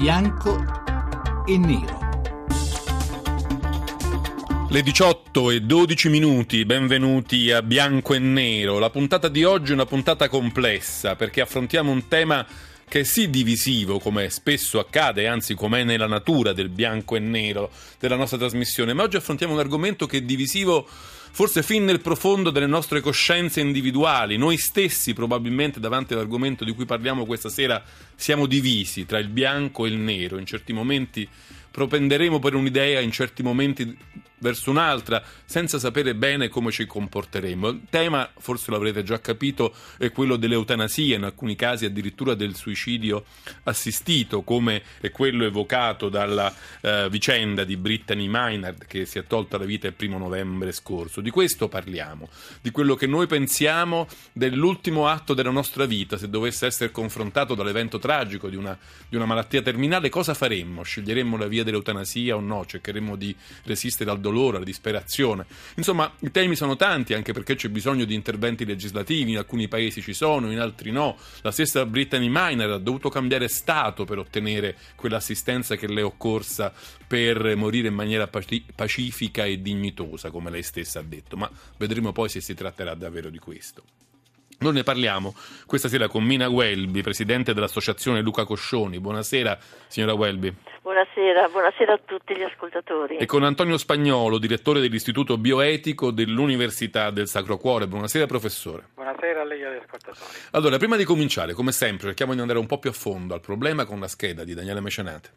bianco 0.00 0.64
e 1.44 1.58
nero. 1.58 1.98
Le 4.70 4.82
18 4.82 5.50
e 5.50 5.60
12 5.60 6.08
minuti, 6.08 6.64
benvenuti 6.64 7.52
a 7.52 7.60
Bianco 7.60 8.14
e 8.14 8.18
Nero. 8.18 8.78
La 8.78 8.88
puntata 8.88 9.28
di 9.28 9.44
oggi 9.44 9.72
è 9.72 9.74
una 9.74 9.84
puntata 9.84 10.30
complessa 10.30 11.16
perché 11.16 11.42
affrontiamo 11.42 11.90
un 11.90 12.08
tema 12.08 12.46
che 12.88 13.00
è 13.00 13.02
sì 13.02 13.28
divisivo, 13.28 13.98
come 13.98 14.30
spesso 14.30 14.78
accade, 14.78 15.26
anzi 15.28 15.54
come 15.54 15.82
è 15.82 15.84
nella 15.84 16.06
natura 16.06 16.54
del 16.54 16.70
bianco 16.70 17.16
e 17.16 17.18
nero 17.18 17.70
della 17.98 18.16
nostra 18.16 18.38
trasmissione, 18.38 18.94
ma 18.94 19.02
oggi 19.02 19.16
affrontiamo 19.16 19.52
un 19.52 19.58
argomento 19.58 20.06
che 20.06 20.16
è 20.16 20.22
divisivo 20.22 20.88
forse 21.30 21.62
fin 21.62 21.84
nel 21.84 22.00
profondo 22.00 22.50
delle 22.50 22.66
nostre 22.66 23.00
coscienze 23.00 23.60
individuali. 23.60 24.36
Noi 24.36 24.56
stessi 24.56 25.14
probabilmente 25.14 25.80
davanti 25.80 26.12
all'argomento 26.12 26.64
di 26.64 26.72
cui 26.72 26.84
parliamo 26.84 27.24
questa 27.24 27.48
sera 27.48 27.82
siamo 28.14 28.46
divisi 28.46 29.06
tra 29.06 29.18
il 29.18 29.28
bianco 29.28 29.86
e 29.86 29.88
il 29.88 29.96
nero, 29.96 30.38
in 30.38 30.46
certi 30.46 30.72
momenti 30.72 31.28
propenderemo 31.70 32.38
per 32.38 32.54
un'idea, 32.54 33.00
in 33.00 33.12
certi 33.12 33.42
momenti 33.42 33.96
verso 34.40 34.70
un'altra 34.70 35.22
senza 35.44 35.78
sapere 35.78 36.14
bene 36.14 36.48
come 36.48 36.70
ci 36.70 36.86
comporteremo. 36.86 37.68
Il 37.68 37.80
tema, 37.88 38.28
forse 38.38 38.70
l'avrete 38.70 39.02
già 39.02 39.20
capito, 39.20 39.74
è 39.96 40.10
quello 40.10 40.36
dell'eutanasia, 40.36 41.16
in 41.16 41.24
alcuni 41.24 41.56
casi 41.56 41.84
addirittura 41.84 42.34
del 42.34 42.54
suicidio 42.54 43.24
assistito, 43.64 44.42
come 44.42 44.82
è 45.00 45.10
quello 45.10 45.44
evocato 45.44 46.08
dalla 46.08 46.52
eh, 46.80 47.08
vicenda 47.10 47.64
di 47.64 47.76
Brittany 47.76 48.28
Maynard 48.28 48.86
che 48.86 49.04
si 49.04 49.18
è 49.18 49.26
tolta 49.26 49.58
la 49.58 49.64
vita 49.64 49.86
il 49.86 49.94
primo 49.94 50.18
novembre 50.18 50.72
scorso. 50.72 51.20
Di 51.20 51.30
questo 51.30 51.68
parliamo, 51.68 52.28
di 52.60 52.70
quello 52.70 52.94
che 52.94 53.06
noi 53.06 53.26
pensiamo 53.26 54.06
dell'ultimo 54.32 55.06
atto 55.08 55.34
della 55.34 55.50
nostra 55.50 55.84
vita, 55.84 56.16
se 56.16 56.28
dovesse 56.28 56.66
essere 56.66 56.90
confrontato 56.90 57.54
dall'evento 57.54 57.98
tragico 57.98 58.48
di 58.48 58.56
una, 58.56 58.76
di 59.08 59.16
una 59.16 59.26
malattia 59.26 59.62
terminale, 59.62 60.08
cosa 60.08 60.34
faremmo? 60.34 60.82
Sceglieremmo 60.82 61.36
la 61.36 61.46
via 61.46 61.64
dell'eutanasia 61.64 62.36
o 62.36 62.40
no? 62.40 62.64
Cercheremmo 62.64 63.16
di 63.16 63.34
resistere 63.64 64.10
al 64.10 64.16
dolore? 64.16 64.29
Dolore, 64.30 64.56
alla 64.56 64.64
disperazione. 64.64 65.46
Insomma, 65.76 66.12
i 66.20 66.30
temi 66.30 66.56
sono 66.56 66.76
tanti 66.76 67.14
anche 67.14 67.32
perché 67.32 67.54
c'è 67.54 67.68
bisogno 67.68 68.04
di 68.04 68.14
interventi 68.14 68.64
legislativi, 68.64 69.32
in 69.32 69.38
alcuni 69.38 69.68
paesi 69.68 70.00
ci 70.00 70.14
sono, 70.14 70.50
in 70.50 70.58
altri 70.58 70.90
no. 70.90 71.16
La 71.42 71.50
stessa 71.50 71.84
Brittany 71.84 72.28
Miner 72.30 72.70
ha 72.70 72.78
dovuto 72.78 73.08
cambiare 73.08 73.48
stato 73.48 74.04
per 74.04 74.18
ottenere 74.18 74.76
quell'assistenza 74.94 75.76
che 75.76 75.88
le 75.88 76.00
è 76.00 76.04
occorsa 76.04 76.72
per 77.06 77.56
morire 77.56 77.88
in 77.88 77.94
maniera 77.94 78.28
pacifica 78.28 79.44
e 79.44 79.60
dignitosa, 79.60 80.30
come 80.30 80.50
lei 80.50 80.62
stessa 80.62 81.00
ha 81.00 81.02
detto, 81.02 81.36
ma 81.36 81.50
vedremo 81.76 82.12
poi 82.12 82.28
se 82.28 82.40
si 82.40 82.54
tratterà 82.54 82.94
davvero 82.94 83.30
di 83.30 83.38
questo. 83.38 83.82
Noi 84.62 84.74
ne 84.74 84.82
parliamo 84.82 85.34
questa 85.64 85.88
sera 85.88 86.06
con 86.06 86.22
Mina 86.22 86.50
Welby, 86.50 87.00
presidente 87.00 87.54
dell'associazione 87.54 88.20
Luca 88.20 88.44
Coscioni. 88.44 89.00
Buonasera, 89.00 89.58
signora 89.86 90.12
Welby. 90.12 90.54
Buonasera, 90.82 91.48
buonasera 91.48 91.94
a 91.94 92.00
tutti 92.04 92.36
gli 92.36 92.42
ascoltatori. 92.42 93.16
E 93.16 93.24
con 93.24 93.42
Antonio 93.42 93.78
Spagnolo, 93.78 94.36
direttore 94.36 94.80
dell'Istituto 94.80 95.38
Bioetico 95.38 96.10
dell'Università 96.10 97.10
del 97.10 97.26
Sacro 97.26 97.56
Cuore. 97.56 97.86
Buonasera, 97.86 98.26
professore. 98.26 98.88
Buonasera 98.96 99.40
a 99.40 99.44
lei 99.44 99.62
e 99.62 99.64
agli 99.64 99.80
ascoltatori. 99.82 100.30
Allora, 100.50 100.76
prima 100.76 100.96
di 100.96 101.04
cominciare, 101.04 101.54
come 101.54 101.72
sempre, 101.72 102.08
cerchiamo 102.08 102.34
di 102.34 102.40
andare 102.40 102.58
un 102.58 102.66
po' 102.66 102.78
più 102.78 102.90
a 102.90 102.92
fondo 102.92 103.32
al 103.32 103.40
problema 103.40 103.86
con 103.86 103.98
la 103.98 104.08
scheda 104.08 104.44
di 104.44 104.52
Daniele 104.52 104.80
Mecenate. 104.80 105.30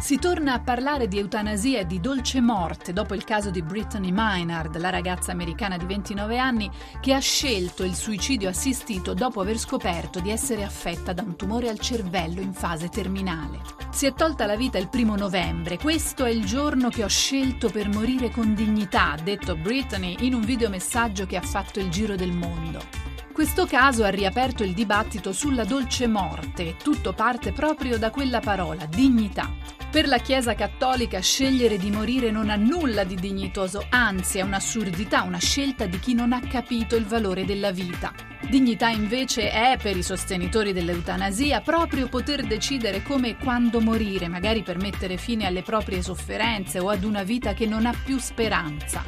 Si 0.00 0.16
torna 0.16 0.54
a 0.54 0.60
parlare 0.60 1.08
di 1.08 1.18
eutanasia 1.18 1.80
e 1.80 1.86
di 1.86 2.00
dolce 2.00 2.40
morte 2.40 2.94
dopo 2.94 3.14
il 3.14 3.22
caso 3.22 3.50
di 3.50 3.60
Brittany 3.60 4.10
Maynard, 4.10 4.78
la 4.78 4.88
ragazza 4.88 5.30
americana 5.30 5.76
di 5.76 5.84
29 5.84 6.38
anni 6.38 6.70
che 7.00 7.12
ha 7.12 7.18
scelto 7.18 7.84
il 7.84 7.94
suicidio 7.94 8.48
assistito 8.48 9.12
dopo 9.12 9.42
aver 9.42 9.58
scoperto 9.58 10.18
di 10.20 10.30
essere 10.30 10.64
affetta 10.64 11.12
da 11.12 11.22
un 11.22 11.36
tumore 11.36 11.68
al 11.68 11.78
cervello 11.78 12.40
in 12.40 12.54
fase 12.54 12.88
terminale. 12.88 13.60
Si 13.90 14.06
è 14.06 14.14
tolta 14.14 14.46
la 14.46 14.56
vita 14.56 14.78
il 14.78 14.88
primo 14.88 15.16
novembre. 15.16 15.76
Questo 15.76 16.24
è 16.24 16.30
il 16.30 16.46
giorno 16.46 16.88
che 16.88 17.04
ho 17.04 17.08
scelto 17.08 17.68
per 17.68 17.90
morire 17.90 18.30
con 18.30 18.54
dignità, 18.54 19.12
ha 19.12 19.20
detto 19.20 19.54
Brittany 19.54 20.16
in 20.20 20.32
un 20.32 20.40
videomessaggio 20.40 21.26
che 21.26 21.36
ha 21.36 21.42
fatto 21.42 21.78
il 21.78 21.90
giro 21.90 22.16
del 22.16 22.32
mondo. 22.32 23.09
Questo 23.32 23.64
caso 23.64 24.04
ha 24.04 24.08
riaperto 24.08 24.64
il 24.64 24.74
dibattito 24.74 25.32
sulla 25.32 25.64
dolce 25.64 26.06
morte 26.06 26.66
e 26.66 26.76
tutto 26.76 27.12
parte 27.12 27.52
proprio 27.52 27.96
da 27.96 28.10
quella 28.10 28.40
parola, 28.40 28.86
dignità. 28.86 29.50
Per 29.90 30.06
la 30.06 30.18
Chiesa 30.18 30.54
cattolica 30.54 31.20
scegliere 31.20 31.78
di 31.78 31.90
morire 31.90 32.30
non 32.30 32.50
ha 32.50 32.56
nulla 32.56 33.04
di 33.04 33.14
dignitoso, 33.14 33.86
anzi 33.88 34.38
è 34.38 34.42
un'assurdità, 34.42 35.22
una 35.22 35.38
scelta 35.38 35.86
di 35.86 35.98
chi 35.98 36.12
non 36.12 36.32
ha 36.32 36.40
capito 36.40 36.96
il 36.96 37.06
valore 37.06 37.44
della 37.44 37.70
vita. 37.70 38.29
Dignità 38.48 38.88
invece 38.88 39.50
è, 39.50 39.76
per 39.80 39.96
i 39.96 40.02
sostenitori 40.02 40.72
dell'eutanasia, 40.72 41.60
proprio 41.60 42.08
poter 42.08 42.42
decidere 42.46 43.02
come 43.02 43.28
e 43.28 43.36
quando 43.36 43.80
morire, 43.80 44.28
magari 44.28 44.62
per 44.62 44.78
mettere 44.78 45.16
fine 45.16 45.46
alle 45.46 45.62
proprie 45.62 46.02
sofferenze 46.02 46.78
o 46.78 46.88
ad 46.88 47.04
una 47.04 47.22
vita 47.22 47.52
che 47.52 47.66
non 47.66 47.86
ha 47.86 47.94
più 48.04 48.18
speranza. 48.18 49.04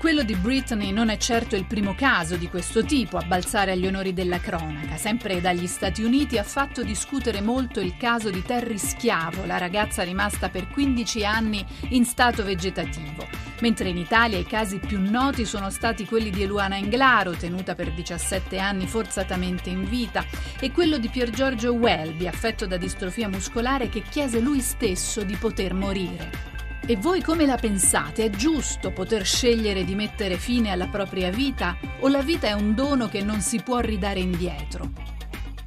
Quello 0.00 0.22
di 0.22 0.34
Britney 0.34 0.92
non 0.92 1.10
è 1.10 1.18
certo 1.18 1.56
il 1.56 1.66
primo 1.66 1.94
caso 1.94 2.36
di 2.36 2.48
questo 2.48 2.82
tipo 2.82 3.18
a 3.18 3.22
balzare 3.22 3.72
agli 3.72 3.86
onori 3.86 4.14
della 4.14 4.40
cronaca. 4.40 4.96
Sempre 4.96 5.42
dagli 5.42 5.66
Stati 5.66 6.02
Uniti 6.02 6.38
ha 6.38 6.42
fatto 6.42 6.82
discutere 6.82 7.42
molto 7.42 7.80
il 7.80 7.94
caso 7.98 8.30
di 8.30 8.42
Terry 8.42 8.78
Schiavo, 8.78 9.44
la 9.44 9.58
ragazza 9.58 10.02
rimasta 10.02 10.48
per 10.48 10.68
15 10.68 11.24
anni 11.26 11.62
in 11.90 12.06
stato 12.06 12.42
vegetativo. 12.44 13.28
Mentre 13.60 13.90
in 13.90 13.98
Italia 13.98 14.38
i 14.38 14.46
casi 14.46 14.78
più 14.78 14.98
noti 14.98 15.44
sono 15.44 15.68
stati 15.68 16.06
quelli 16.06 16.30
di 16.30 16.44
Eluana 16.44 16.78
Englaro, 16.78 17.32
tenuta 17.32 17.74
per 17.74 17.92
17 17.92 18.58
anni 18.58 18.69
forzatamente 18.86 19.70
in 19.70 19.88
vita, 19.88 20.24
e 20.58 20.70
quello 20.70 20.98
di 20.98 21.08
Pier 21.08 21.30
Giorgio 21.30 21.72
Welby, 21.72 22.26
affetto 22.26 22.66
da 22.66 22.76
distrofia 22.76 23.28
muscolare, 23.28 23.88
che 23.88 24.02
chiese 24.02 24.40
lui 24.40 24.60
stesso 24.60 25.22
di 25.22 25.36
poter 25.36 25.74
morire. 25.74 26.48
E 26.86 26.96
voi 26.96 27.22
come 27.22 27.46
la 27.46 27.56
pensate? 27.56 28.24
È 28.24 28.30
giusto 28.30 28.90
poter 28.90 29.24
scegliere 29.24 29.84
di 29.84 29.94
mettere 29.94 30.38
fine 30.38 30.70
alla 30.70 30.88
propria 30.88 31.30
vita 31.30 31.76
o 32.00 32.08
la 32.08 32.22
vita 32.22 32.48
è 32.48 32.52
un 32.52 32.74
dono 32.74 33.08
che 33.08 33.22
non 33.22 33.40
si 33.40 33.60
può 33.62 33.78
ridare 33.78 34.20
indietro? 34.20 34.90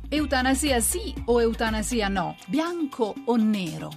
Eutanasia 0.09 0.79
sì 0.79 1.13
o 1.25 1.41
eutanasia 1.41 2.07
no? 2.07 2.35
Bianco 2.47 3.15
o 3.25 3.35
nero? 3.37 3.91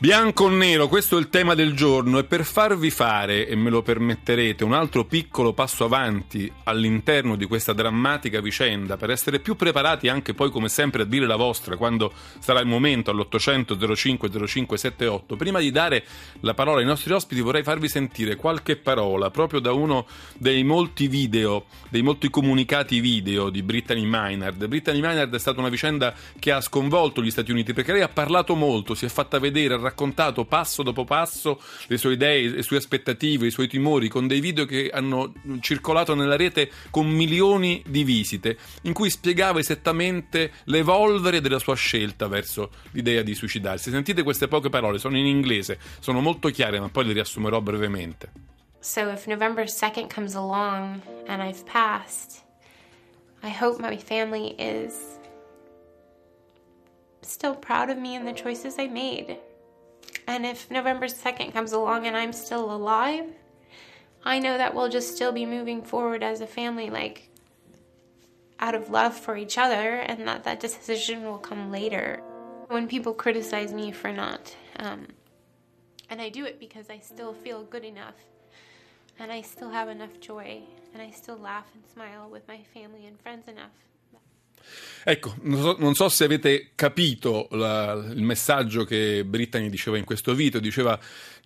Bianco 0.00 0.44
o 0.44 0.48
nero, 0.48 0.86
questo 0.86 1.16
è 1.16 1.18
il 1.18 1.28
tema 1.28 1.56
del 1.56 1.74
giorno 1.74 2.20
e 2.20 2.24
per 2.24 2.44
farvi 2.44 2.88
fare, 2.88 3.48
e 3.48 3.56
me 3.56 3.68
lo 3.68 3.82
permetterete, 3.82 4.62
un 4.62 4.72
altro 4.72 5.04
piccolo 5.04 5.52
passo 5.52 5.84
avanti 5.84 6.48
all'interno 6.62 7.34
di 7.34 7.46
questa 7.46 7.72
drammatica 7.72 8.40
vicenda, 8.40 8.96
per 8.96 9.10
essere 9.10 9.40
più 9.40 9.56
preparati 9.56 10.06
anche 10.06 10.34
poi 10.34 10.52
come 10.52 10.68
sempre 10.68 11.02
a 11.02 11.04
dire 11.04 11.26
la 11.26 11.34
vostra 11.34 11.76
quando 11.76 12.12
sarà 12.38 12.60
il 12.60 12.68
momento 12.68 13.10
all'800 13.10 13.92
05 13.96 14.30
0578, 14.46 15.34
prima 15.34 15.58
di 15.58 15.72
dare 15.72 16.04
la 16.42 16.54
parola 16.54 16.78
ai 16.78 16.86
nostri 16.86 17.12
ospiti 17.12 17.40
vorrei 17.40 17.64
farvi 17.64 17.88
sentire 17.88 18.36
qualche 18.36 18.76
parola 18.76 19.30
proprio 19.30 19.58
da 19.58 19.72
uno 19.72 20.06
dei 20.36 20.62
molti 20.62 21.08
video, 21.08 21.64
dei 21.88 22.02
molti 22.02 22.30
comunicati 22.30 23.00
video 23.00 23.50
di 23.50 23.64
Brittany 23.64 24.04
Maynard. 24.04 24.64
Brittany 24.64 25.00
Maynard 25.00 25.34
è 25.34 25.40
stata 25.40 25.58
una 25.58 25.70
vicenda 25.70 26.14
che 26.38 26.52
ha 26.52 26.60
sconvolto 26.60 27.20
gli 27.20 27.32
Stati 27.32 27.50
Uniti 27.50 27.72
perché 27.72 27.90
lei 27.90 28.02
ha 28.02 28.08
parlato 28.08 28.54
molto, 28.54 28.94
si 28.94 29.04
è 29.04 29.08
fatta 29.08 29.40
vedere, 29.40 29.87
raccontato 29.88 30.44
passo 30.44 30.82
dopo 30.82 31.04
passo 31.04 31.60
le 31.86 31.96
sue 31.96 32.12
idee, 32.12 32.48
le 32.48 32.62
sue 32.62 32.76
aspettative, 32.76 33.46
i 33.46 33.50
suoi 33.50 33.68
timori, 33.68 34.08
con 34.08 34.26
dei 34.26 34.40
video 34.40 34.64
che 34.64 34.90
hanno 34.92 35.32
circolato 35.60 36.14
nella 36.14 36.36
rete 36.36 36.70
con 36.90 37.08
milioni 37.08 37.82
di 37.86 38.04
visite, 38.04 38.58
in 38.82 38.92
cui 38.92 39.10
spiegava 39.10 39.58
esattamente 39.58 40.52
l'evolvere 40.64 41.40
della 41.40 41.58
sua 41.58 41.74
scelta 41.74 42.28
verso 42.28 42.70
l'idea 42.92 43.22
di 43.22 43.34
suicidarsi. 43.34 43.90
Sentite 43.90 44.22
queste 44.22 44.48
poche 44.48 44.68
parole, 44.68 44.98
sono 44.98 45.16
in 45.16 45.26
inglese, 45.26 45.78
sono 46.00 46.20
molto 46.20 46.48
chiare, 46.50 46.78
ma 46.80 46.88
poi 46.88 47.06
le 47.06 47.12
riassumerò 47.14 47.60
brevemente. 47.60 48.30
So 48.80 49.10
if 49.10 49.26
November 49.26 49.64
2nd 49.64 50.08
comes 50.08 50.34
along 50.34 51.00
and 51.26 51.42
I've 51.42 51.64
passed, 51.64 52.44
I 53.42 53.50
hope 53.50 53.80
my 53.80 53.96
family 53.96 54.54
is 54.56 55.18
still 57.22 57.56
proud 57.56 57.90
of 57.90 57.98
me 57.98 58.16
and 58.16 58.26
the 58.26 58.32
choices 58.32 58.78
I 58.78 58.88
made. 58.88 59.38
And 60.26 60.44
if 60.44 60.70
November 60.70 61.06
2nd 61.06 61.52
comes 61.52 61.72
along 61.72 62.06
and 62.06 62.16
I'm 62.16 62.34
still 62.34 62.70
alive, 62.70 63.24
I 64.24 64.38
know 64.38 64.58
that 64.58 64.74
we'll 64.74 64.90
just 64.90 65.14
still 65.14 65.32
be 65.32 65.46
moving 65.46 65.82
forward 65.82 66.22
as 66.22 66.40
a 66.40 66.46
family, 66.46 66.90
like 66.90 67.30
out 68.60 68.74
of 68.74 68.90
love 68.90 69.16
for 69.16 69.36
each 69.36 69.56
other, 69.56 70.00
and 70.00 70.28
that 70.28 70.44
that 70.44 70.60
decision 70.60 71.24
will 71.24 71.38
come 71.38 71.70
later. 71.70 72.20
When 72.66 72.88
people 72.88 73.14
criticize 73.14 73.72
me 73.72 73.92
for 73.92 74.12
not, 74.12 74.54
um, 74.76 75.06
and 76.10 76.20
I 76.20 76.28
do 76.28 76.44
it 76.44 76.60
because 76.60 76.90
I 76.90 76.98
still 76.98 77.32
feel 77.32 77.62
good 77.62 77.84
enough, 77.84 78.16
and 79.18 79.32
I 79.32 79.40
still 79.40 79.70
have 79.70 79.88
enough 79.88 80.20
joy, 80.20 80.60
and 80.92 81.00
I 81.00 81.10
still 81.10 81.38
laugh 81.38 81.66
and 81.74 81.82
smile 81.86 82.28
with 82.28 82.46
my 82.46 82.58
family 82.74 83.06
and 83.06 83.18
friends 83.18 83.48
enough 83.48 83.72
Ecco, 85.04 85.36
non 85.42 85.60
so, 85.62 85.76
non 85.78 85.94
so, 85.94 86.08
se 86.08 86.24
avete 86.24 86.70
capito 86.74 87.48
la, 87.52 87.92
il 88.14 88.22
messaggio 88.22 88.84
che 88.84 89.24
Brittany 89.24 89.70
diceva 89.70 89.96
in 89.96 90.04
questo 90.04 90.34
video, 90.34 90.60
diceva 90.60 90.98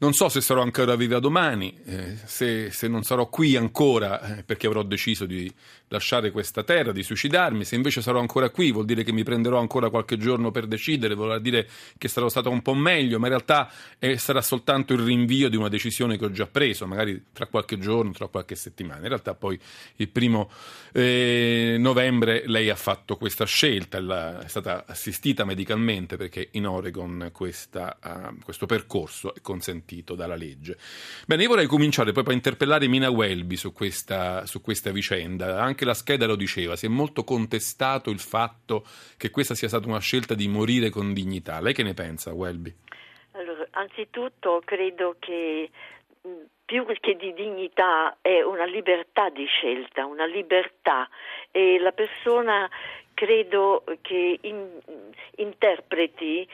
Non 0.02 0.14
so 0.14 0.28
se 0.28 0.40
sarò 0.40 0.62
ancora 0.62 0.96
viva 0.96 1.20
domani, 1.20 1.78
eh, 1.84 2.16
se, 2.24 2.72
se, 2.72 2.88
non 2.88 3.04
sarò 3.04 3.28
qui 3.28 3.54
ancora 3.54 4.38
eh, 4.38 4.42
perché 4.42 4.66
avrò 4.66 4.82
deciso 4.82 5.26
di 5.26 5.48
lasciare 5.86 6.32
questa 6.32 6.64
terra, 6.64 6.90
di 6.90 7.04
suicidarmi, 7.04 7.64
se 7.64 7.76
invece 7.76 8.02
sarò 8.02 8.18
ancora 8.18 8.50
qui 8.50 8.72
vuol 8.72 8.84
dire 8.84 9.04
che 9.04 9.12
mi 9.12 9.22
prenderò 9.22 9.60
ancora 9.60 9.90
qualche 9.90 10.16
giorno 10.16 10.50
per 10.50 10.66
decidere, 10.66 11.14
vuol 11.14 11.40
dire 11.40 11.68
che 11.98 12.08
sarò 12.08 12.28
stato 12.28 12.50
un 12.50 12.62
po' 12.62 12.74
meglio, 12.74 13.20
ma 13.20 13.26
in 13.26 13.34
realtà 13.34 13.70
eh, 14.00 14.18
sarà 14.18 14.42
soltanto 14.42 14.92
il 14.92 14.98
rinvio 14.98 15.48
di 15.48 15.54
una 15.54 15.68
decisione 15.68 16.18
che 16.18 16.24
ho 16.24 16.32
già 16.32 16.48
preso, 16.48 16.84
magari 16.88 17.26
tra 17.32 17.46
qualche 17.46 17.78
giorno, 17.78 18.10
tra 18.10 18.26
qualche 18.26 18.56
settimana. 18.56 19.02
In 19.02 19.08
realtà 19.08 19.34
poi 19.34 19.56
il 19.96 20.08
primo 20.08 20.50
eh, 20.92 21.76
novembre 21.78 22.42
lei 22.46 22.70
ha 22.70 22.76
fatto 22.76 23.16
questa 23.16 23.44
scelta, 23.44 24.40
è 24.42 24.48
stata 24.48 24.82
assistita 24.84 25.44
medicalmente 25.44 26.16
perché 26.16 26.48
in 26.52 26.66
Oregon 26.66 27.28
questa, 27.32 27.98
uh, 28.02 28.36
questo 28.42 28.66
percorso 28.66 29.32
è 29.32 29.40
consentito 29.40 29.91
garantito 29.92 30.14
dalla 30.14 30.34
legge. 30.34 30.76
Bene, 31.26 31.42
io 31.42 31.48
vorrei 31.48 31.66
cominciare 31.66 32.12
proprio 32.12 32.32
a 32.32 32.36
interpellare 32.36 32.88
Mina 32.88 33.10
Welby 33.10 33.56
su 33.56 33.72
questa, 33.72 34.46
su 34.46 34.60
questa 34.60 34.90
vicenda. 34.90 35.60
Anche 35.60 35.84
la 35.84 35.94
scheda 35.94 36.26
lo 36.26 36.36
diceva, 36.36 36.76
si 36.76 36.86
è 36.86 36.88
molto 36.88 37.24
contestato 37.24 38.10
il 38.10 38.18
fatto 38.18 38.84
che 39.16 39.30
questa 39.30 39.54
sia 39.54 39.68
stata 39.68 39.86
una 39.86 40.00
scelta 40.00 40.34
di 40.34 40.48
morire 40.48 40.90
con 40.90 41.12
dignità. 41.12 41.60
Lei 41.60 41.74
che 41.74 41.82
ne 41.82 41.94
pensa, 41.94 42.32
Welby? 42.32 42.74
Allora, 43.32 43.66
anzitutto 43.72 44.62
credo 44.64 45.16
che 45.18 45.70
più 46.64 46.86
che 47.00 47.16
di 47.16 47.34
dignità 47.34 48.16
è 48.22 48.40
una 48.42 48.64
libertà 48.64 49.28
di 49.28 49.44
scelta, 49.44 50.06
una 50.06 50.24
libertà 50.24 51.08
e 51.50 51.78
la 51.78 51.92
persona 51.92 52.70
credo 53.14 53.84
che 54.00 54.38
in, 54.40 54.80
interpreti 55.36 56.48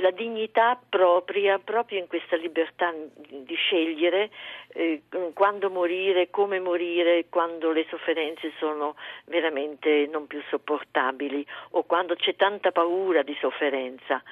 la 0.00 0.10
dignità 0.10 0.78
propria 0.88 1.58
proprio 1.58 1.98
in 1.98 2.06
questa 2.06 2.36
libertà 2.36 2.92
di 3.28 3.54
scegliere 3.54 4.30
eh, 4.74 5.02
quando 5.32 5.70
morire, 5.70 6.28
come 6.28 6.60
morire, 6.60 7.26
quando 7.30 7.72
le 7.72 7.86
sofferenze 7.88 8.52
sono 8.58 8.96
veramente 9.24 10.06
non 10.10 10.26
più 10.26 10.42
sopportabili 10.48 11.46
o 11.70 11.84
quando 11.84 12.14
c'è 12.14 12.36
tanta 12.36 12.72
paura 12.72 13.22
di 13.22 13.36
sofferenza. 13.40 14.22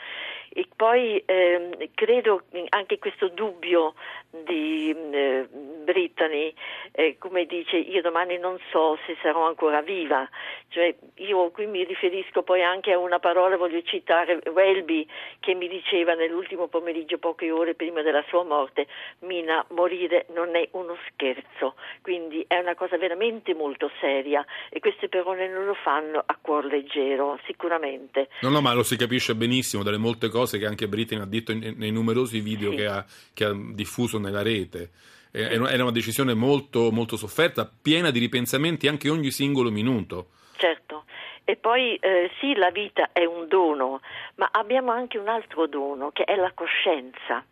E 0.50 0.66
poi 0.75 1.22
eh, 1.25 1.90
credo 1.94 2.42
anche 2.70 2.98
questo 2.98 3.28
dubbio 3.28 3.94
di 4.30 4.90
eh, 4.90 5.48
Brittany, 5.84 6.52
eh, 6.92 7.16
come 7.19 7.46
dice 7.46 7.76
io 7.76 8.02
domani 8.02 8.38
non 8.38 8.58
so 8.70 8.98
se 9.06 9.16
sarò 9.22 9.46
ancora 9.46 9.80
viva, 9.80 10.28
cioè 10.69 10.94
io 11.16 11.50
qui 11.50 11.66
mi 11.66 11.84
riferisco 11.84 12.42
poi 12.42 12.62
anche 12.62 12.92
a 12.92 12.98
una 12.98 13.19
parola, 13.19 13.56
voglio 13.56 13.82
citare 13.82 14.40
Welby 14.52 15.06
che 15.40 15.54
mi 15.54 15.66
diceva 15.66 16.14
nell'ultimo 16.14 16.69
pomeriggio 16.69 17.16
poche 17.19 17.50
ore 17.50 17.75
prima 17.75 18.02
della 18.02 18.22
sua 18.28 18.44
morte, 18.44 18.86
Mina, 19.20 19.64
morire 19.70 20.26
non 20.34 20.54
è 20.56 20.69
uno 20.72 20.96
scherzo, 21.10 21.76
quindi 22.02 22.44
è 22.46 22.58
una 22.58 22.75
cosa 22.75 22.98
veramente 22.98 23.54
molto 23.54 23.90
seria 23.98 24.44
e 24.69 24.78
queste 24.80 25.08
persone 25.08 25.48
non 25.48 25.64
lo 25.64 25.75
fanno 25.75 26.22
a 26.25 26.36
cuor 26.40 26.66
leggero, 26.66 27.38
sicuramente. 27.46 28.28
No, 28.42 28.50
no, 28.50 28.60
ma 28.60 28.75
lo 28.75 28.82
si 28.82 28.96
capisce 28.96 29.34
benissimo 29.34 29.82
dalle 29.82 29.96
molte 29.96 30.28
cose 30.28 30.58
che 30.58 30.66
anche 30.66 30.86
Brittany 30.86 31.22
ha 31.22 31.26
detto 31.26 31.54
nei 31.54 31.90
numerosi 31.90 32.40
video 32.40 32.70
sì. 32.70 32.76
che, 32.76 32.86
ha, 32.86 33.04
che 33.32 33.44
ha 33.44 33.52
diffuso 33.54 34.18
nella 34.19 34.43
rete 34.43 34.91
era 35.31 35.82
una 35.82 35.93
decisione 35.93 36.35
molto, 36.35 36.91
molto 36.91 37.17
sofferta, 37.17 37.70
piena 37.81 38.11
di 38.11 38.19
ripensamenti 38.19 38.88
anche 38.88 39.09
ogni 39.09 39.31
singolo 39.31 39.70
minuto. 39.70 40.31
Certo. 40.56 41.05
E 41.44 41.56
poi 41.56 41.97
eh, 41.97 42.31
sì, 42.41 42.55
la 42.55 42.70
vita 42.70 43.11
è 43.12 43.25
un 43.25 43.47
dono, 43.49 44.00
ma 44.35 44.49
abbiamo 44.50 44.91
anche 44.91 45.19
un 45.19 45.29
altro 45.29 45.67
dono 45.67 46.11
che 46.11 46.25
è 46.25 46.37
la 46.37 46.53
coscienza. 46.53 47.44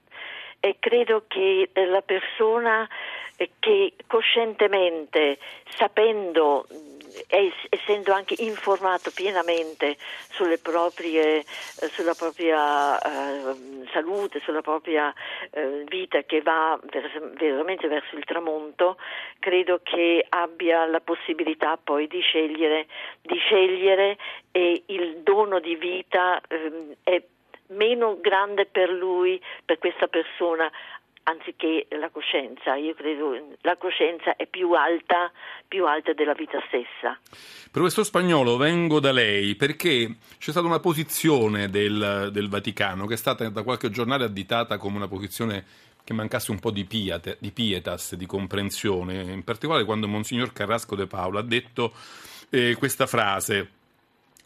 E 0.60 0.76
credo 0.78 1.24
che 1.28 1.70
eh, 1.72 1.86
la 1.86 2.02
persona 2.02 2.88
eh, 3.36 3.50
che 3.58 3.94
coscientemente, 4.06 5.38
sapendo 5.68 6.66
essendo 7.68 8.12
anche 8.12 8.34
informato 8.38 9.10
pienamente 9.14 9.96
proprie, 10.62 11.38
eh, 11.38 11.44
sulla 11.92 12.14
propria 12.14 12.94
uh, 12.96 13.86
salute, 13.92 14.40
sulla 14.40 14.60
propria 14.60 15.12
uh, 15.50 15.84
vita 15.84 16.22
che 16.22 16.42
va 16.42 16.78
veramente 17.34 17.88
verso 17.88 18.16
il 18.16 18.24
tramonto, 18.24 18.96
credo 19.38 19.80
che 19.82 20.24
abbia 20.28 20.86
la 20.86 21.00
possibilità 21.00 21.78
poi 21.82 22.06
di 22.06 22.20
scegliere, 22.20 22.86
di 23.22 23.38
scegliere 23.38 24.16
e 24.52 24.82
il 24.86 25.18
dono 25.18 25.60
di 25.60 25.76
vita 25.76 26.40
um, 26.50 26.94
è 27.02 27.22
meno 27.68 28.18
grande 28.20 28.66
per 28.66 28.90
lui, 28.90 29.40
per 29.64 29.78
questa 29.78 30.06
persona, 30.06 30.70
anziché 31.28 31.86
la 31.98 32.10
coscienza. 32.10 32.76
Io 32.76 32.94
credo 32.94 33.30
che 33.30 33.56
la 33.62 33.76
coscienza 33.76 34.36
è 34.36 34.46
più 34.46 34.72
alta, 34.72 35.30
più 35.66 35.86
alta 35.86 36.12
della 36.12 36.34
vita 36.34 36.58
stessa. 36.68 37.18
Professor 37.70 38.04
Spagnolo, 38.04 38.56
vengo 38.56 39.00
da 39.00 39.12
lei 39.12 39.54
perché 39.54 40.16
c'è 40.38 40.50
stata 40.50 40.66
una 40.66 40.80
posizione 40.80 41.68
del, 41.68 42.30
del 42.32 42.48
Vaticano 42.48 43.06
che 43.06 43.14
è 43.14 43.16
stata 43.16 43.48
da 43.48 43.62
qualche 43.62 43.90
giornale 43.90 44.24
additata 44.24 44.78
come 44.78 44.96
una 44.96 45.08
posizione 45.08 45.64
che 46.04 46.12
mancasse 46.12 46.52
un 46.52 46.60
po' 46.60 46.70
di, 46.70 46.84
piate, 46.84 47.36
di 47.40 47.50
pietas, 47.50 48.14
di 48.14 48.26
comprensione, 48.26 49.22
in 49.22 49.42
particolare 49.42 49.84
quando 49.84 50.06
Monsignor 50.06 50.52
Carrasco 50.52 50.94
de 50.94 51.08
Paolo 51.08 51.38
ha 51.38 51.42
detto 51.42 51.92
eh, 52.50 52.76
questa 52.78 53.06
frase. 53.06 53.70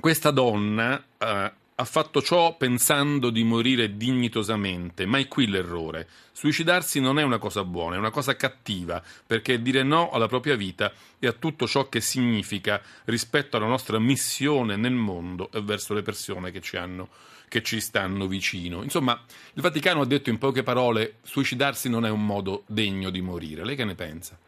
Questa 0.01 0.31
donna 0.31 1.05
eh, 1.19 1.53
ha 1.81 1.85
fatto 1.85 2.21
ciò 2.21 2.59
pensando 2.59 3.31
di 3.31 3.43
morire 3.43 3.97
dignitosamente, 3.97 5.07
ma 5.07 5.17
è 5.17 5.27
qui 5.27 5.47
l'errore. 5.47 6.07
Suicidarsi 6.31 7.01
non 7.01 7.19
è 7.19 7.23
una 7.23 7.39
cosa 7.39 7.65
buona, 7.65 7.95
è 7.97 7.99
una 7.99 8.11
cosa 8.11 8.37
cattiva, 8.37 9.03
perché 9.27 9.63
dire 9.63 9.83
no 9.83 10.11
alla 10.11 10.29
propria 10.29 10.57
vita 10.57 10.93
e 11.19 11.27
a 11.27 11.33
tutto 11.33 11.67
ciò 11.67 11.89
che 11.89 12.03
significa 12.03 12.83
rispetto 13.07 13.57
alla 13.57 13.67
nostra 13.67 13.99
missione 13.99 14.77
nel 14.77 14.93
mondo 14.93 15.51
e 15.53 15.63
verso 15.63 15.95
le 15.95 16.03
persone 16.03 16.51
che 16.51 16.61
ci, 16.61 16.77
hanno, 16.77 17.09
che 17.49 17.63
ci 17.63 17.81
stanno 17.81 18.27
vicino. 18.27 18.83
Insomma, 18.83 19.19
il 19.55 19.63
Vaticano 19.63 20.03
ha 20.03 20.07
detto 20.07 20.29
in 20.29 20.37
poche 20.37 20.63
parole, 20.63 21.17
suicidarsi 21.23 21.89
non 21.89 22.05
è 22.05 22.11
un 22.11 22.27
modo 22.27 22.65
degno 22.67 23.09
di 23.09 23.23
morire. 23.23 23.65
Lei 23.65 23.77
che 23.77 23.87
ne 23.87 23.95
pensa? 23.95 24.39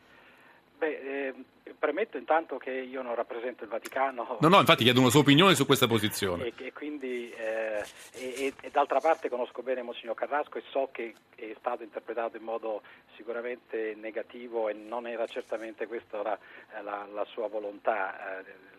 Premetto 1.83 2.17
intanto 2.17 2.59
che 2.59 2.71
io 2.71 3.03
non 3.03 3.17
rappresento 3.17 3.65
il 3.65 3.69
Vaticano. 3.69 4.39
No, 4.39 4.49
no, 4.49 4.61
infatti 4.61 4.85
chiedo 4.85 5.01
una 5.01 5.11
sua 5.11 5.19
opinione 5.19 5.57
su 5.57 5.67
questa 5.67 5.89
posizione. 5.89 6.45
E, 6.45 6.53
e 6.57 6.73
quindi, 6.73 7.29
eh, 7.33 7.85
e, 8.13 8.55
e, 8.61 8.71
d'altra 8.71 9.01
parte 9.01 9.29
conosco 9.29 9.63
bene 9.63 9.83
Monsignor 9.83 10.15
Carrasco 10.15 10.59
e 10.59 10.63
so 10.71 10.91
che 10.93 11.13
è 11.35 11.53
stato 11.59 11.83
interpretato 11.83 12.37
in 12.37 12.45
modo 12.45 12.83
sicuramente 13.17 13.97
negativo 13.97 14.69
e 14.69 14.75
non 14.75 15.09
era 15.09 15.27
certamente 15.27 15.89
questa 15.89 16.23
la, 16.23 16.39
la, 16.85 17.05
la 17.13 17.25
sua 17.25 17.49
volontà. 17.49 18.39
Eh, 18.39 18.71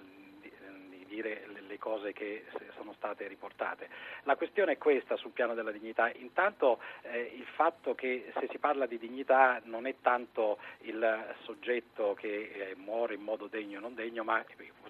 dire 1.13 1.45
le 1.73 1.79
cose 1.79 2.13
che 2.13 2.45
sono 2.75 2.93
state 2.93 3.27
riportate. 3.27 3.89
La 4.23 4.35
questione 4.35 4.73
è 4.73 4.77
questa 4.77 5.15
sul 5.17 5.31
piano 5.31 5.53
della 5.53 5.71
dignità. 5.71 6.11
Intanto 6.15 6.79
eh, 7.01 7.33
il 7.35 7.45
fatto 7.55 7.95
che 7.95 8.31
se 8.39 8.47
si 8.49 8.57
parla 8.59 8.85
di 8.85 8.97
dignità 8.97 9.59
non 9.65 9.87
è 9.87 9.95
tanto 10.01 10.59
il 10.81 11.35
soggetto 11.43 12.15
che 12.19 12.27
eh, 12.27 12.75
muore 12.75 13.15
in 13.15 13.21
modo 13.21 13.47
degno 13.47 13.79
o 13.79 13.81
non 13.81 13.95
degno, 13.95 14.23
ma 14.23 14.43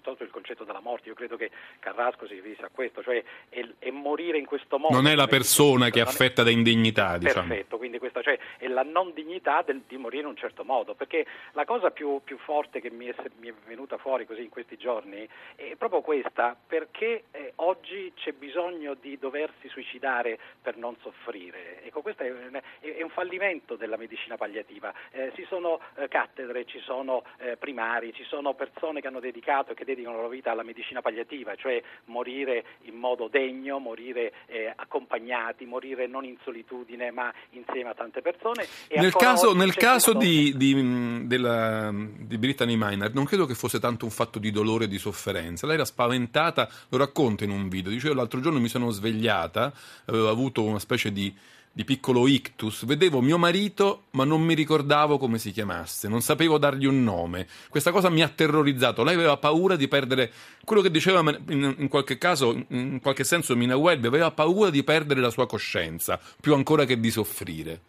purtroppo 0.04 0.24
il 0.24 0.30
concetto 0.30 0.64
della 0.64 0.80
morte. 0.80 1.08
Io 1.08 1.14
credo 1.14 1.36
che 1.36 1.50
Carrasco 1.78 2.26
si 2.26 2.34
riferisca 2.34 2.66
a 2.66 2.70
questo, 2.70 3.02
cioè 3.02 3.22
è, 3.48 3.66
è, 3.78 3.90
morire 3.90 4.38
in 4.38 4.44
questo 4.44 4.78
modo. 4.78 4.94
Non 4.94 5.06
è 5.06 5.14
la 5.14 5.26
persona 5.26 5.88
che 5.88 6.00
è 6.00 6.02
affetta 6.02 6.42
da 6.42 6.50
indegnità, 6.50 7.16
diciamo. 7.16 7.48
Perfetto, 7.48 7.78
quindi 7.78 7.98
questa 7.98 8.20
cioè, 8.20 8.38
è 8.58 8.66
la 8.68 8.82
non 8.82 9.12
dignità 9.14 9.62
del, 9.62 9.82
di 9.86 9.96
morire 9.96 10.22
in 10.22 10.28
un 10.28 10.36
certo 10.36 10.64
modo, 10.64 10.94
perché 10.94 11.24
la 11.52 11.64
cosa 11.64 11.90
più, 11.90 12.20
più 12.22 12.36
forte 12.38 12.80
che 12.80 12.90
mi 12.90 13.06
è, 13.06 13.14
mi 13.38 13.48
è, 13.48 13.54
venuta 13.66 13.96
fuori 13.96 14.26
così 14.26 14.42
in 14.42 14.50
questi 14.50 14.76
giorni 14.76 15.26
è 15.56 15.74
proprio 15.76 16.02
questa, 16.02 16.56
perché 16.74 17.26
eh, 17.30 17.52
oggi 17.56 18.10
c'è 18.16 18.32
bisogno 18.32 18.96
di 19.00 19.16
doversi 19.16 19.68
suicidare 19.68 20.40
per 20.60 20.76
non 20.76 20.96
soffrire. 21.02 21.84
Ecco, 21.84 22.02
questo 22.02 22.24
è, 22.24 22.32
è, 22.80 22.96
è 22.96 23.00
un 23.00 23.10
fallimento 23.10 23.76
della 23.76 23.96
medicina 23.96 24.36
palliativa. 24.36 24.92
Eh, 25.12 25.30
ci 25.36 25.46
sono 25.48 25.78
eh, 25.94 26.08
cattedre, 26.08 26.64
ci 26.64 26.80
sono 26.80 27.22
eh, 27.38 27.56
primari, 27.56 28.12
ci 28.12 28.24
sono 28.24 28.54
persone 28.54 29.00
che 29.00 29.06
hanno 29.06 29.20
dedicato 29.20 29.70
e 29.70 29.74
che 29.76 29.84
dedicano 29.84 30.20
la 30.20 30.26
vita 30.26 30.50
alla 30.50 30.64
medicina 30.64 31.00
palliativa, 31.00 31.54
cioè 31.54 31.80
morire 32.06 32.64
in 32.82 32.96
modo 32.96 33.28
degno, 33.28 33.78
morire 33.78 34.32
eh, 34.46 34.72
accompagnati, 34.74 35.66
morire 35.66 36.08
non 36.08 36.24
in 36.24 36.38
solitudine 36.42 37.12
ma 37.12 37.32
insieme 37.50 37.90
a 37.90 37.94
tante 37.94 38.20
persone. 38.20 38.66
nel 38.96 39.14
caso, 39.14 39.54
nel 39.54 39.76
caso 39.76 40.12
di, 40.12 40.56
di, 40.56 41.28
della, 41.28 41.92
di 41.92 42.36
Brittany 42.36 42.74
Miner 42.76 43.14
non 43.14 43.26
credo 43.26 43.46
che 43.46 43.54
fosse 43.54 43.78
tanto 43.78 44.06
un 44.06 44.10
fatto 44.10 44.40
di 44.40 44.50
dolore 44.50 44.86
e 44.86 44.88
di 44.88 44.98
sofferenza, 44.98 45.68
lei 45.68 45.76
era 45.76 45.84
spaventata, 45.84 46.62
lo 46.88 46.98
racconta 46.98 47.44
in 47.44 47.50
un 47.50 47.68
video, 47.68 47.90
dice 47.90 48.12
l'altro 48.14 48.40
giorno 48.40 48.60
mi 48.60 48.68
sono 48.68 48.90
svegliata, 48.90 49.72
avevo 50.06 50.28
avuto 50.28 50.62
una 50.62 50.78
specie 50.78 51.12
di 51.12 51.34
di 51.76 51.84
piccolo 51.84 52.28
ictus, 52.28 52.84
vedevo 52.84 53.20
mio 53.20 53.36
marito 53.36 54.04
ma 54.10 54.22
non 54.22 54.40
mi 54.42 54.54
ricordavo 54.54 55.18
come 55.18 55.38
si 55.38 55.50
chiamasse, 55.50 56.06
non 56.06 56.20
sapevo 56.20 56.56
dargli 56.56 56.86
un 56.86 57.02
nome. 57.02 57.48
Questa 57.68 57.90
cosa 57.90 58.08
mi 58.10 58.22
ha 58.22 58.28
terrorizzato. 58.28 59.02
Lei 59.02 59.14
aveva 59.14 59.36
paura 59.38 59.74
di 59.74 59.88
perdere 59.88 60.32
quello 60.62 60.82
che 60.82 60.90
diceva 60.92 61.18
in, 61.48 61.74
in 61.76 61.88
qualche 61.88 62.16
caso, 62.16 62.64
in 62.68 63.00
qualche 63.02 63.24
senso 63.24 63.56
Mina 63.56 63.76
Welby, 63.76 64.06
aveva 64.06 64.30
paura 64.30 64.70
di 64.70 64.84
perdere 64.84 65.20
la 65.20 65.30
sua 65.30 65.48
coscienza, 65.48 66.20
più 66.40 66.54
ancora 66.54 66.84
che 66.84 67.00
di 67.00 67.10
soffrire. 67.10 67.80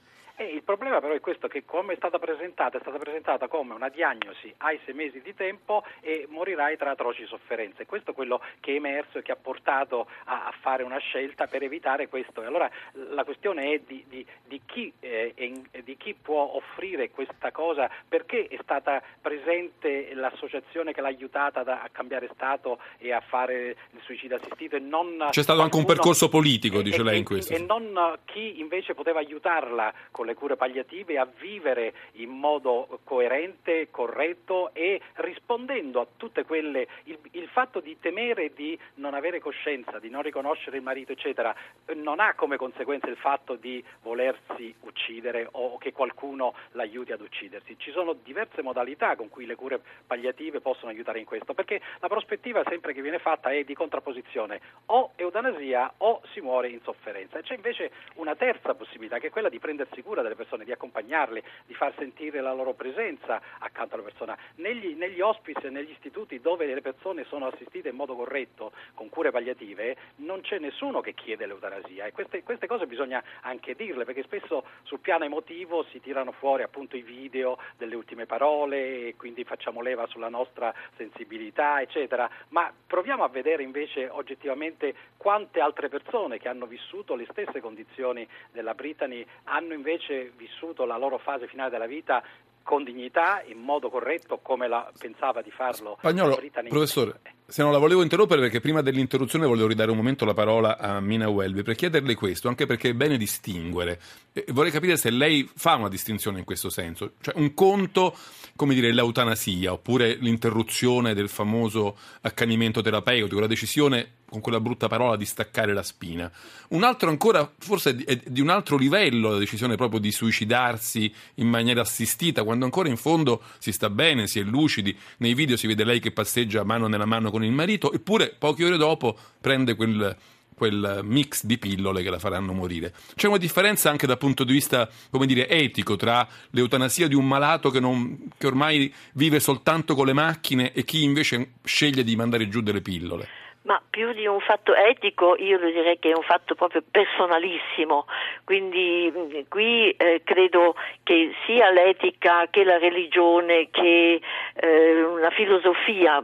Il 0.66 0.74
problema 0.74 1.00
però 1.00 1.14
è 1.14 1.20
questo 1.20 1.48
che 1.48 1.64
come 1.64 1.94
è 1.94 1.96
stata 1.96 2.18
presentata, 2.18 2.80
è 2.80 2.82
stata 2.82 2.98
presentata 2.98 3.48
come 3.48 3.76
una 3.76 3.90
diagnosi 3.90 4.52
hai 4.58 4.80
sei 4.84 4.96
mesi 4.96 5.22
di 5.22 5.36
tempo 5.36 5.84
e 6.02 6.26
morirai 6.28 6.76
tra 6.76 6.90
atroci 6.90 7.24
sofferenze. 7.28 7.86
Questo 7.86 8.12
è 8.12 8.14
quello 8.16 8.42
che 8.60 8.72
è 8.72 8.76
emerso 8.76 9.20
e 9.20 9.22
che 9.22 9.32
ha 9.32 9.36
portato 9.36 10.08
a, 10.24 10.48
a 10.48 10.54
fare 10.62 10.82
una 10.82 10.98
scelta 10.98 11.46
per 11.46 11.62
evitare 11.62 12.08
questo. 12.08 12.42
E 12.42 12.48
allora 12.48 12.68
la 13.12 13.24
questione 13.24 13.74
è 13.74 13.82
di, 13.86 14.04
di, 14.08 14.26
di, 14.44 14.62
chi, 14.66 14.92
eh, 15.02 15.36
di 15.84 15.98
chi 15.98 16.16
può 16.20 16.56
offrire 16.56 17.12
questa 17.12 17.52
cosa, 17.52 17.88
perché 18.08 18.48
è 18.48 18.58
stata 18.64 19.04
presente 19.22 20.16
l'associazione 20.16 20.94
che 20.94 21.02
l'ha 21.02 21.10
aiutata 21.10 21.62
a 21.62 21.90
cambiare 21.92 22.28
stato 22.34 22.80
e 22.98 23.12
a 23.12 23.22
fare 23.22 23.76
il 23.92 24.02
suicidio 24.04 24.38
assistito 24.38 24.78
e 24.78 24.80
non... 24.80 25.28
C'è 25.30 25.44
stato 25.44 25.62
anche 25.62 25.78
un 25.78 25.86
percorso 25.86 26.28
politico, 26.28 26.82
dice 26.82 27.02
e, 27.02 27.04
lei 27.04 27.20
in 27.20 27.24
questo. 27.24 27.54
E 27.54 27.60
non 27.60 28.18
chi 28.26 28.60
invece 28.60 28.96
poteva 28.96 29.20
aiutarla 29.20 29.94
con 30.10 30.26
le 30.26 30.34
cure 30.34 30.55
palliative 30.56 31.18
a 31.18 31.26
vivere 31.26 31.94
in 32.14 32.30
modo 32.30 33.00
coerente, 33.04 33.90
corretto 33.92 34.74
e 34.74 35.02
rispondendo 35.16 36.02
a 36.02 36.08
tutte 36.18 36.44
quelle... 36.44 36.88
Il, 37.04 37.18
il 37.32 37.48
fatto 37.48 37.80
di 37.80 37.98
temere 38.00 38.54
di 38.54 38.78
non 38.96 39.14
avere 39.14 39.40
coscienza, 39.40 40.00
di 40.00 40.10
non 40.10 40.22
riconoscere 40.22 40.78
il 40.78 40.84
marito, 40.84 41.12
eccetera, 41.12 41.56
non 41.96 42.20
ha 42.20 42.34
come 42.34 42.58
conseguenza 42.58 43.08
il 43.08 43.18
fatto 43.18 43.56
di 43.56 43.84
volersi 44.02 44.74
uccidere 44.82 45.48
o 45.52 45.78
che 45.78 45.92
qualcuno 45.92 46.54
l'aiuti 46.72 47.12
ad 47.12 47.22
uccidersi. 47.22 47.78
Ci 47.78 47.92
sono 47.92 48.14
diverse 48.14 48.62
modalità 48.62 49.16
con 49.16 49.30
cui 49.30 49.46
le 49.46 49.56
cure 49.56 49.80
palliative 50.06 50.62
possono 50.62 50.92
aiutare 50.92 51.20
in 51.20 51.26
questo, 51.26 51.54
perché 51.54 51.82
la 52.00 52.08
prospettiva 52.08 52.64
sempre 52.68 52.94
che 52.94 53.02
viene 53.02 53.20
fatta 53.20 53.52
è 53.52 53.64
di 53.64 53.74
contrapposizione 53.74 54.60
o 54.88 55.12
eutanasia 55.16 55.94
o 55.98 56.22
si 56.34 56.42
muore 56.42 56.70
in 56.70 56.82
sofferenza. 56.82 57.42
C'è 57.42 57.56
invece 57.56 57.92
una 58.16 58.36
terza 58.36 58.74
possibilità 58.74 59.20
che 59.20 59.28
è 59.28 59.30
quella 59.30 59.50
di 59.50 59.60
prendersi 59.60 60.02
cura 60.02 60.22
delle 60.22 60.36
persone, 60.36 60.45
di 60.64 60.72
accompagnarle, 60.72 61.44
di 61.66 61.74
far 61.74 61.94
sentire 61.98 62.40
la 62.42 62.54
loro 62.54 62.74
presenza 62.74 63.42
accanto 63.60 63.96
alla 63.96 64.04
persona. 64.04 64.38
Negli, 64.56 64.96
negli 64.96 65.20
hospice, 65.20 65.70
negli 65.70 65.90
istituti 65.92 66.40
dove 66.40 66.66
le 66.66 66.82
persone 66.82 67.26
sono 67.26 67.48
assistite 67.48 67.90
in 67.90 67.96
modo 67.96 68.16
corretto 68.16 68.72
con 68.94 69.10
cure 69.10 69.32
palliative 69.32 69.98
non 70.18 70.42
c'è 70.42 70.60
nessuno 70.60 71.02
che 71.02 71.14
chiede 71.14 71.46
l'eutanasia 71.46 72.06
e 72.06 72.12
queste, 72.12 72.44
queste 72.44 72.68
cose 72.68 72.86
bisogna 72.86 73.24
anche 73.42 73.76
dirle 73.76 74.06
perché 74.06 74.24
spesso 74.24 74.64
sul 74.84 75.00
piano 75.00 75.26
emotivo 75.26 75.84
si 75.92 76.00
tirano 76.00 76.32
fuori 76.32 76.64
appunto 76.64 76.96
i 76.96 77.02
video 77.02 77.58
delle 77.78 77.96
ultime 77.96 78.26
parole 78.26 79.08
e 79.08 79.16
quindi 79.18 79.44
facciamo 79.44 79.82
leva 79.82 80.06
sulla 80.08 80.30
nostra 80.30 80.74
sensibilità 80.96 81.82
eccetera, 81.82 82.30
ma 82.50 82.72
proviamo 82.86 83.24
a 83.24 83.30
vedere 83.30 83.64
invece 83.64 84.08
oggettivamente 84.08 84.94
quante 85.18 85.60
altre 85.60 85.90
persone 85.90 86.38
che 86.38 86.48
hanno 86.48 86.66
vissuto 86.66 87.16
le 87.16 87.26
stesse 87.32 87.60
condizioni 87.60 88.28
della 88.52 88.74
Brittany 88.74 89.26
hanno 89.46 89.74
invece 89.74 90.32
vissuto 90.36 90.86
la 90.86 90.98
loro 90.98 91.18
fase 91.18 91.48
finale 91.48 91.70
della 91.70 91.88
vita 91.88 92.24
con 92.64 92.84
dignità, 92.84 93.44
in 93.46 93.60
modo 93.60 93.90
corretto, 93.90 94.40
come 94.40 94.68
la 94.68 94.92
pensava 94.98 95.42
di 95.42 95.52
farlo 95.52 95.98
Spagnolo, 96.00 96.36
professore, 96.68 97.20
se 97.48 97.62
non 97.62 97.72
la 97.72 97.78
volevo 97.78 98.02
interrompere 98.02 98.42
perché 98.42 98.60
prima 98.60 98.82
dell'interruzione 98.82 99.46
volevo 99.46 99.68
ridare 99.68 99.92
un 99.92 99.98
momento 99.98 100.26
la 100.26 100.34
parola 100.34 100.78
a 100.80 101.00
Mina 101.00 101.30
Welby 101.30 101.62
per 101.62 101.76
chiederle 101.76 102.16
questo, 102.16 102.48
anche 102.48 102.66
perché 102.66 102.90
è 102.90 102.94
bene 102.94 103.18
distinguere. 103.18 104.00
E 104.34 104.46
vorrei 104.50 104.72
capire 104.72 104.98
se 104.98 105.12
lei 105.12 105.48
fa 105.56 105.76
una 105.76 105.90
distinzione 105.90 106.40
in 106.40 106.46
questo 106.46 106.70
senso. 106.70 107.14
Cioè 107.22 107.36
un 107.38 107.54
conto, 107.54 108.16
come 108.56 108.74
dire, 108.74 108.92
l'eutanasia 108.92 109.74
oppure 109.74 110.18
l'interruzione 110.20 111.14
del 111.14 111.30
famoso 111.30 111.98
accanimento 112.22 112.82
terapeutico, 112.82 113.40
la 113.40 113.48
decisione 113.48 114.14
con 114.28 114.42
quella 114.42 114.60
brutta 114.60 114.88
parola 114.88 115.16
di 115.16 115.26
staccare 115.26 115.74
la 115.74 115.84
spina. 115.84 116.30
Un 116.70 116.84
altro 116.84 117.10
ancora, 117.10 117.50
forse 117.58 117.96
è 118.06 118.20
di 118.26 118.42
un 118.42 118.50
altro 118.50 118.76
livello 118.76 119.32
la 119.32 119.38
decisione 119.38 119.76
proprio 119.76 120.00
di 120.00 120.12
suicidarsi 120.12 121.14
in 121.36 121.48
maniera 121.48 121.82
assistita, 121.82 122.44
quando 122.44 122.66
ancora 122.66 122.90
in 122.90 122.98
fondo 122.98 123.42
si 123.60 123.72
sta 123.72 123.90
bene, 123.90 124.28
si 124.28 124.40
è 124.40 124.44
lucidi. 124.44 124.98
Nei 125.18 125.34
video 125.36 125.56
si 125.58 125.68
vede 125.68 125.84
lei 125.84 126.00
che 126.00 126.12
passeggia 126.12 126.64
mano 126.64 126.88
nella 126.88 127.06
mano 127.06 127.30
con 127.36 127.44
il 127.44 127.52
marito, 127.52 127.92
eppure 127.92 128.34
poche 128.38 128.64
ore 128.64 128.78
dopo 128.78 129.18
prende 129.42 129.76
quel, 129.76 130.16
quel 130.56 131.02
mix 131.04 131.44
di 131.44 131.58
pillole 131.58 132.02
che 132.02 132.10
la 132.10 132.18
faranno 132.18 132.54
morire. 132.54 132.94
C'è 133.14 133.28
una 133.28 133.36
differenza 133.36 133.90
anche 133.90 134.08
dal 134.08 134.18
punto 134.18 134.46
di 134.46 134.54
vista, 134.54 134.90
come 135.10 135.26
dire, 135.26 135.50
etico 135.50 135.98
tra 135.98 136.26
l'eutanasia 136.52 137.10
di 137.10 137.16
un 137.16 137.28
malato 137.28 137.72
che, 137.72 137.82
non, 137.82 138.30
che 138.38 138.48
ormai 138.48 138.94
vive 139.16 139.42
soltanto 139.42 139.96
con 139.96 140.06
le 140.06 140.14
macchine 140.14 140.72
e 140.72 140.86
chi 140.86 141.04
invece 141.04 141.56
sceglie 141.66 142.06
di 142.06 142.16
mandare 142.16 142.48
giù 142.48 142.62
delle 142.62 142.82
pillole. 142.82 143.28
Ma 143.66 143.82
più 143.90 144.14
di 144.14 144.28
un 144.28 144.40
fatto 144.42 144.76
etico, 144.76 145.36
io 145.40 145.58
lo 145.58 145.72
direi 145.72 145.98
che 145.98 146.12
è 146.12 146.16
un 146.16 146.22
fatto 146.22 146.54
proprio 146.54 146.84
personalissimo, 146.90 148.06
quindi 148.44 149.12
qui 149.50 149.90
eh, 149.90 150.22
credo 150.24 150.76
che 151.02 151.34
sia 151.48 151.72
l'etica 151.72 152.46
che 152.52 152.64
la 152.64 152.78
religione 152.78 153.70
che 153.72 154.22
eh, 154.54 155.04
una 155.04 155.32
filosofia, 155.32 156.24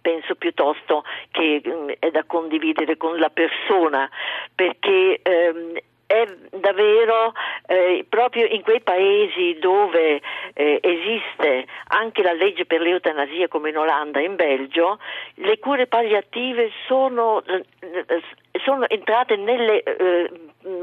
penso 0.00 0.36
piuttosto 0.36 1.02
che 1.32 1.60
mh, 1.64 1.94
è 1.98 2.12
da 2.12 2.22
condividere 2.22 2.96
con 2.96 3.18
la 3.18 3.30
persona, 3.30 4.08
perché 4.54 5.18
ehm, 5.20 5.78
è 6.08 6.26
davvero 6.58 7.34
eh, 7.66 8.06
proprio 8.08 8.46
in 8.46 8.62
quei 8.62 8.80
paesi 8.80 9.58
dove 9.60 10.22
eh, 10.54 10.80
esiste 10.82 11.66
anche 11.88 12.22
la 12.22 12.32
legge 12.32 12.64
per 12.64 12.80
l'eutanasia 12.80 13.46
come 13.48 13.68
in 13.68 13.76
Olanda 13.76 14.18
e 14.18 14.24
in 14.24 14.34
Belgio, 14.34 14.98
le 15.34 15.58
cure 15.58 15.86
palliative 15.86 16.70
sono, 16.86 17.44
eh, 17.44 17.62
sono 18.64 18.88
entrate 18.88 19.36
nelle 19.36 19.82
eh, 19.82 20.30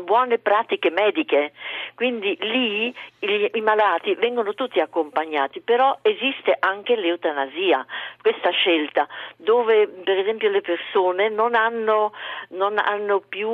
buone 0.04 0.38
pratiche 0.38 0.90
mediche, 0.90 1.54
quindi 1.96 2.38
lì 2.42 2.94
i, 3.20 3.52
i 3.54 3.62
malati 3.62 4.14
vengono 4.16 4.54
tutti 4.54 4.80
accompagnati, 4.80 5.62
però 5.62 5.98
esiste 6.02 6.56
anche 6.60 6.96
l'eutanasia, 6.96 7.86
questa 8.22 8.50
scelta 8.52 9.08
dove 9.38 9.88
per 9.88 10.18
esempio 10.18 10.50
le 10.50 10.62
persone 10.62 11.30
non 11.30 11.56
hanno, 11.56 12.14
non 12.50 12.78
hanno 12.78 13.20
più 13.20 13.50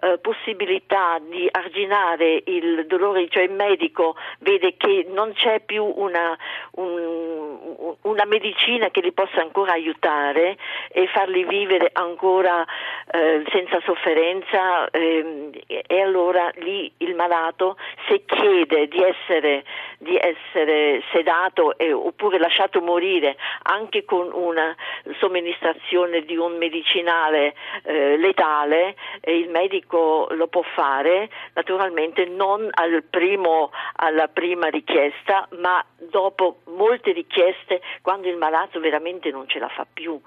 eh, 0.00 0.18
possibilità 0.18 1.18
di 1.20 1.48
arginare 1.50 2.42
il 2.46 2.86
dolore, 2.86 3.28
cioè 3.28 3.44
il 3.44 3.52
medico 3.52 4.16
vede 4.40 4.76
che 4.76 5.06
non 5.08 5.32
c'è 5.32 5.60
più 5.60 5.84
una, 5.84 6.36
un, 6.72 7.96
una 8.02 8.24
medicina 8.24 8.90
che 8.90 9.00
li 9.00 9.12
possa 9.12 9.40
ancora 9.40 9.72
aiutare 9.72 10.56
e 10.90 11.06
farli 11.08 11.44
vivere 11.44 11.90
ancora 11.92 12.64
eh, 13.10 13.44
senza 13.50 13.80
sofferenza 13.84 14.88
eh, 14.90 15.50
e 15.80 16.00
allora 16.00 16.50
lì 16.56 16.92
il 16.98 17.14
malato 17.14 17.76
se 18.08 18.24
chiede 18.24 18.88
di 18.88 19.02
essere, 19.02 19.64
di 19.98 20.16
essere 20.16 21.02
sedato 21.12 21.76
e, 21.78 21.92
oppure 21.92 22.38
lasciato 22.38 22.80
morire 22.80 23.36
anche 23.62 24.04
con 24.04 24.30
una 24.32 24.74
somministrazione 25.18 26.22
di 26.24 26.36
un 26.36 26.56
medicinale 26.56 27.54
eh, 27.84 28.16
letale, 28.16 28.94
il 29.24 29.48
medico 29.48 30.28
lo 30.30 30.48
può 30.48 30.62
fare 30.74 30.80
fare, 30.82 31.28
naturalmente 31.54 32.24
non 32.26 32.68
al 32.72 33.04
primo, 33.08 33.70
alla 33.96 34.28
prima 34.28 34.68
richiesta, 34.68 35.46
ma 35.58 35.84
dopo 35.96 36.60
molte 36.66 37.12
richieste 37.12 37.80
quando 38.02 38.28
il 38.28 38.36
malato 38.36 38.80
veramente 38.80 39.30
non 39.30 39.48
ce 39.48 39.58
la 39.58 39.68
fa 39.68 39.86
più. 39.90 40.20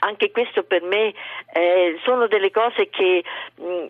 Anche 0.00 0.30
questo 0.30 0.62
per 0.62 0.82
me 0.82 1.14
eh, 1.52 1.98
sono 2.04 2.26
delle 2.26 2.50
cose 2.50 2.88
che 2.88 3.24
mh, 3.56 3.64
mm, 3.64 3.86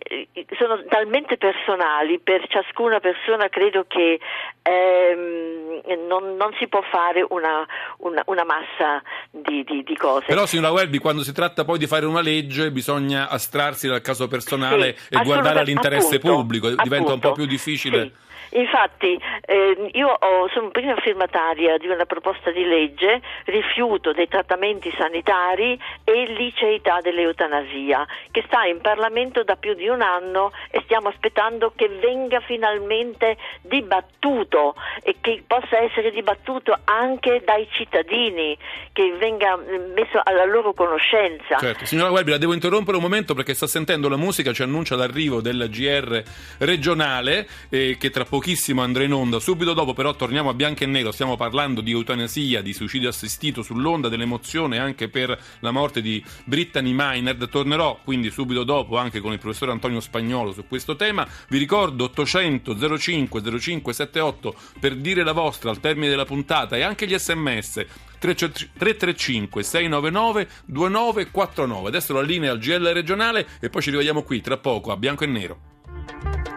sono 0.62 0.84
talmente 0.88 1.36
personali, 1.36 2.20
per 2.20 2.46
ciascuna 2.48 3.00
persona 3.00 3.48
credo 3.48 3.84
che 3.88 4.20
ehm, 4.62 6.06
non, 6.06 6.36
non, 6.36 6.54
si 6.58 6.68
può 6.68 6.80
fare 6.88 7.26
una, 7.28 7.66
una, 7.98 8.22
una 8.26 8.44
massa 8.44 9.02
di, 9.30 9.64
di, 9.64 9.82
di, 9.82 9.96
cose. 9.96 10.26
Però 10.26 10.46
signora 10.46 10.70
Welby, 10.70 10.98
quando 10.98 11.24
si 11.24 11.32
tratta 11.32 11.64
poi 11.64 11.78
di 11.78 11.88
fare 11.88 12.06
una 12.06 12.20
legge 12.20 12.70
bisogna 12.70 13.28
astrarsi 13.28 13.88
dal 13.88 14.00
caso 14.00 14.28
personale 14.28 14.94
sì, 14.96 15.14
e 15.14 15.22
guardare 15.24 15.60
all'interesse 15.60 16.16
appunto, 16.16 16.36
pubblico, 16.36 16.68
diventa 16.68 16.94
appunto, 16.94 17.12
un 17.12 17.20
po' 17.20 17.32
più 17.32 17.46
difficile. 17.46 18.02
Sì. 18.02 18.30
Infatti 18.52 19.18
eh, 19.46 19.90
io 19.92 20.08
ho, 20.08 20.48
sono 20.52 20.70
prima 20.70 20.96
firmataria 20.96 21.78
di 21.78 21.88
una 21.88 22.04
proposta 22.04 22.50
di 22.50 22.64
legge 22.64 23.20
rifiuto 23.44 24.12
dei 24.12 24.28
trattamenti 24.28 24.92
sanitari 24.96 25.78
e 26.04 26.26
liceità 26.26 27.00
dell'eutanasia 27.00 28.06
che 28.30 28.42
sta 28.46 28.64
in 28.64 28.80
Parlamento 28.80 29.42
da 29.42 29.56
più 29.56 29.74
di 29.74 29.88
un 29.88 30.02
anno 30.02 30.52
e 30.70 30.80
stiamo 30.84 31.08
aspettando 31.08 31.72
che 31.74 31.88
venga 31.88 32.40
finalmente 32.40 33.36
dibattuto 33.62 34.74
e 35.02 35.16
che 35.20 35.42
possa 35.46 35.78
essere 35.78 36.10
dibattuto 36.10 36.76
anche 36.84 37.42
dai 37.44 37.66
cittadini, 37.70 38.56
che 38.92 39.14
venga 39.18 39.56
messo 39.56 40.20
alla 40.22 40.44
loro 40.44 40.72
conoscenza. 40.72 41.58
Certo, 41.58 41.84
signora 41.86 42.10
Guelbi, 42.10 42.30
la 42.30 42.38
devo 42.38 42.52
interrompere 42.52 42.96
un 42.96 43.02
momento 43.02 43.34
perché 43.34 43.54
sta 43.54 43.66
sentendo 43.66 44.08
la 44.08 44.16
musica, 44.16 44.52
ci 44.52 44.62
annuncia 44.62 44.96
l'arrivo 44.96 45.40
della 45.40 45.66
GR 45.66 46.22
regionale 46.58 47.46
eh, 47.70 47.96
che 47.98 48.10
tra 48.10 48.24
pochissimo 48.42 48.82
andrà 48.82 49.04
in 49.04 49.12
onda. 49.12 49.38
Subito 49.38 49.72
dopo 49.72 49.92
però 49.92 50.16
torniamo 50.16 50.48
a 50.48 50.54
bianco 50.54 50.82
e 50.82 50.86
nero, 50.86 51.12
stiamo 51.12 51.36
parlando 51.36 51.80
di 51.80 51.92
eutanasia, 51.92 52.60
di 52.60 52.72
suicidio 52.72 53.08
assistito 53.08 53.62
sull'onda 53.62 54.08
dell'emozione 54.08 54.80
anche 54.80 55.08
per 55.08 55.40
la 55.60 55.70
morte 55.70 56.02
di 56.02 56.20
Brittany 56.42 56.92
Maynard. 56.92 57.48
Tornerò 57.48 58.00
quindi 58.02 58.32
subito 58.32 58.64
dopo 58.64 58.98
anche 58.98 59.20
con 59.20 59.30
il 59.30 59.38
professor 59.38 59.70
Antonio 59.70 60.00
Spagnolo 60.00 60.50
su 60.50 60.66
questo 60.66 60.96
tema. 60.96 61.24
Vi 61.48 61.56
ricordo 61.56 62.02
800 62.02 62.98
05 62.98 63.60
05 63.60 63.92
78 63.92 64.54
per 64.80 64.96
dire 64.96 65.22
la 65.22 65.32
vostra 65.32 65.70
al 65.70 65.78
termine 65.78 66.08
della 66.08 66.24
puntata 66.24 66.76
e 66.76 66.82
anche 66.82 67.06
gli 67.06 67.16
sms 67.16 67.84
335 68.18 69.62
699 69.62 70.48
2949. 70.64 71.88
Adesso 71.88 72.12
la 72.12 72.22
linea 72.22 72.50
al 72.50 72.58
GL 72.58 72.92
regionale 72.92 73.46
e 73.60 73.70
poi 73.70 73.82
ci 73.82 73.90
rivediamo 73.90 74.24
qui 74.24 74.40
tra 74.40 74.56
poco 74.56 74.90
a 74.90 74.96
bianco 74.96 75.22
e 75.22 75.26
nero. 75.28 76.51